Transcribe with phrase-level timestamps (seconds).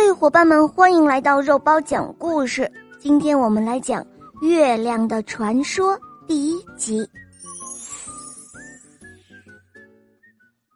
[0.00, 2.70] 嘿，伙伴们，欢迎来到肉包讲故事。
[3.00, 4.00] 今天我们来讲
[4.40, 5.92] 《月亮的传说》
[6.24, 7.04] 第一集。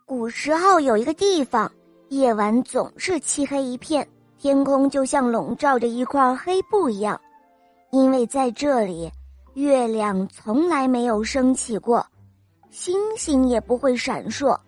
[0.04, 1.70] 古时候有一个地方，
[2.08, 4.06] 夜晚总是漆黑一片，
[4.38, 7.18] 天空就像笼罩着一块黑布一样，
[7.92, 9.08] 因为在这里，
[9.54, 12.04] 月亮从来没有升起过，
[12.70, 14.58] 星星也不会闪烁。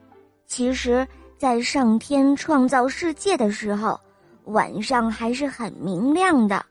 [0.46, 1.04] 其实，
[1.36, 3.98] 在上天创造世界的时候。
[4.44, 6.64] 晚上还是很明亮的。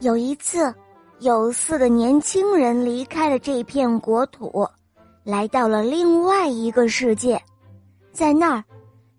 [0.00, 0.74] 有一次，
[1.20, 4.66] 有四个年轻人离开了这片国土，
[5.22, 7.40] 来到了另外一个世界。
[8.12, 8.64] 在那儿，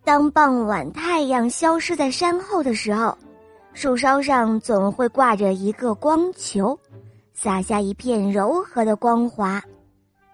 [0.03, 3.17] 当傍晚太阳消失在山后的时候，
[3.73, 6.77] 树梢上总会挂着一个光球，
[7.33, 9.61] 洒下一片柔和的光华。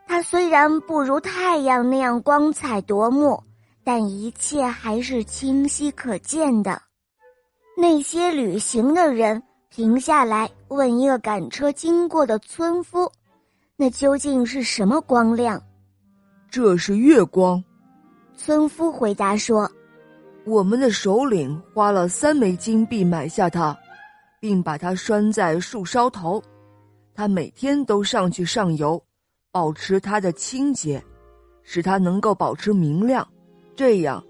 [0.07, 3.41] 它虽然不如太阳那样光彩夺目，
[3.83, 6.81] 但一切还是清晰可见的。
[7.81, 13.11] 那些旅行的人停下来问一个赶车经过的村夫
[13.75, 15.59] ：“那究竟是什么光亮
[16.47, 17.61] ？”“这是月光。”
[18.37, 19.67] 村夫回答说
[20.45, 23.75] ：“我们的首领花了三枚金币买下它，
[24.39, 26.39] 并把它拴在树梢头。
[27.15, 29.03] 他每天都上去上游，
[29.51, 31.03] 保持它的清洁，
[31.63, 33.27] 使它能够保持明亮。
[33.75, 34.23] 这样。”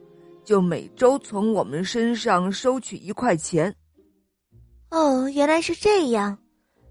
[0.51, 3.73] 就每周从我们身上收取一块钱。
[4.89, 6.37] 哦，原来是这样。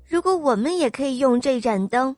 [0.08, 2.16] 如果我们也可以用这盏灯，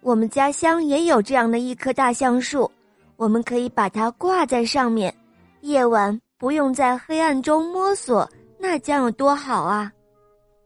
[0.00, 2.68] 我们家乡也有这样的一棵大橡树，
[3.14, 5.14] 我们可以把它挂在上面，
[5.60, 9.92] 夜晚不用在黑暗中摸索，那将有多好啊！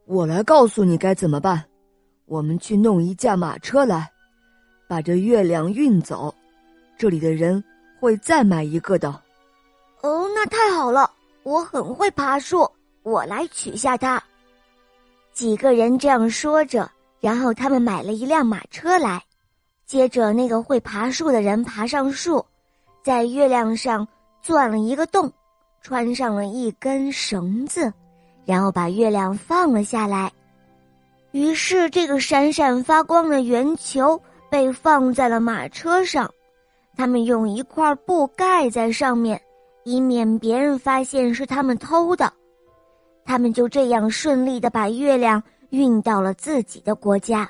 [0.06, 1.62] 我来告诉你该怎么办。
[2.25, 4.11] 我们去弄一架马车来，
[4.89, 6.34] 把这月亮运走。
[6.97, 7.62] 这里的人
[8.00, 9.20] 会再买一个的。
[10.47, 11.11] 太好了！
[11.42, 12.70] 我很会爬树，
[13.03, 14.23] 我来取下它。
[15.33, 19.23] 几个人这样说着，然后他们买了一辆马车来。
[19.84, 22.45] 接着，那个会爬树的人爬上树，
[23.02, 24.08] 在月亮上
[24.41, 25.30] 钻了一个洞，
[25.83, 27.92] 穿上了一根绳子，
[28.46, 30.33] 然后把月亮放了下来。
[31.33, 36.30] 于是，这个闪闪发光的圆球被放在了马车上。
[36.96, 39.39] 他们用一块布盖在上面。
[39.84, 42.33] 以免别人发现是他们偷的，
[43.24, 47.48] 他们就这样顺利的把月亮运到了自己的国家，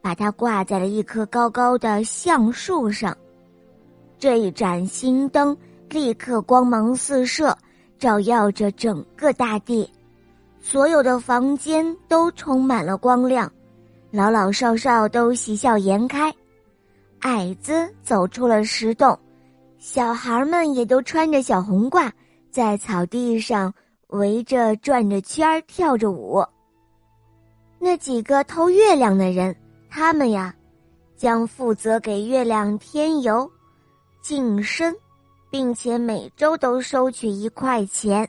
[0.00, 3.16] 把它挂在了一棵高高的橡树上。
[4.18, 5.56] 这一盏新灯
[5.90, 7.56] 立刻光芒四射，
[7.98, 9.88] 照耀着整个大地，
[10.60, 13.50] 所有的房间都充满了光亮，
[14.10, 16.34] 老老少少都喜笑颜开，
[17.20, 19.16] 矮子走出了石洞。
[19.78, 22.10] 小孩们也都穿着小红褂，
[22.50, 23.72] 在草地上
[24.08, 26.44] 围着转着圈儿跳着舞。
[27.78, 29.54] 那几个偷月亮的人，
[29.88, 30.52] 他们呀，
[31.16, 33.48] 将负责给月亮添油、
[34.20, 34.92] 净身，
[35.48, 38.28] 并且每周都收取一块钱。